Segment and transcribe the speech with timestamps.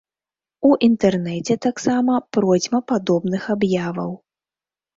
[0.69, 4.11] У інтэрнэце таксама процьма падобных аб'яваў.